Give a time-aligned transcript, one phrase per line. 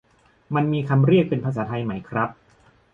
[0.55, 2.29] มันมีคำเรียกเป็นภาษาไทยไหมครับ